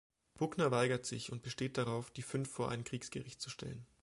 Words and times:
Buckner 0.33 0.71
weigert 0.71 1.05
sich 1.05 1.31
und 1.31 1.43
besteht 1.43 1.77
darauf, 1.77 2.09
die 2.09 2.23
fünf 2.23 2.49
vor 2.49 2.71
ein 2.71 2.83
Kriegsgericht 2.83 3.39
zu 3.39 3.51
stellen. 3.51 3.85